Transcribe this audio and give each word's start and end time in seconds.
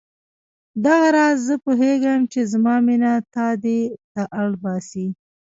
دغه 0.85 1.07
راز 1.17 1.37
زه 1.47 1.55
پوهېږم 1.65 2.19
چې 2.31 2.39
زما 2.51 2.75
مینه 2.85 3.13
تا 3.33 3.47
دې 3.63 3.79
ته 4.13 4.23
اړ 4.41 4.49
باسي. 4.63 5.07